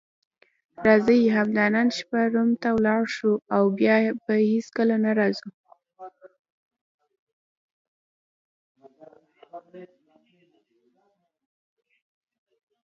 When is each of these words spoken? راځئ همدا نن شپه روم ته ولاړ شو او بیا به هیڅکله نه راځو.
راځئ 0.85 1.21
همدا 1.35 1.65
نن 1.75 1.87
شپه 1.97 2.21
روم 2.33 2.49
ته 2.61 2.69
ولاړ 2.77 3.03
شو 3.15 3.31
او 3.55 3.63
بیا 3.77 3.95
به 4.25 4.35
هیڅکله 4.51 4.95
نه 5.05 5.11
راځو. 5.19 5.49